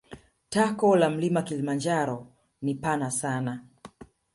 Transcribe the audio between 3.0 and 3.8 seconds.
sana